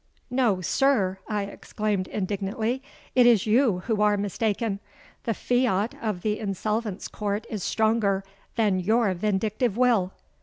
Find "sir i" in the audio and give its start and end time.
0.61-1.43